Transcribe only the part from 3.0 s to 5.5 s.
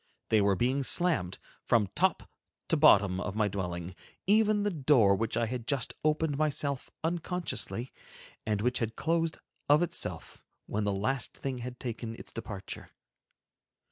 of my dwelling, even the door which I